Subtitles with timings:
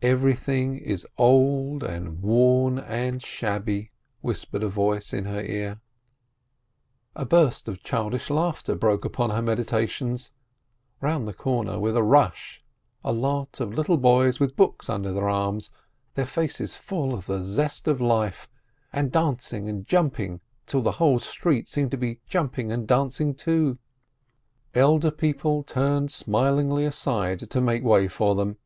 [0.00, 3.90] "Everything is old and worn and shabby,"
[4.20, 5.80] whispered a voice in her ear.
[7.16, 10.30] A burst of childish laughter broke upon her medita tions.
[11.00, 12.62] Round the corner came with a rush
[13.02, 15.70] a lot of little 316 TASHBAK boys with books under their arms,
[16.14, 18.48] their faces full of the zest of life,
[18.92, 23.78] and dancing and jumping till the whole street seemed to be jumping and dancing, too.
[24.76, 28.58] Elder people turned smilingly aside to make way for them.